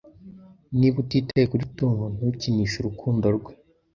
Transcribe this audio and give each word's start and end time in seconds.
Niba 0.77 0.97
utitaye 1.03 1.45
kuri 1.51 1.65
Tom, 1.77 1.95
ntukinishe 2.15 2.75
urukundo 2.79 3.25
rwe. 3.37 3.51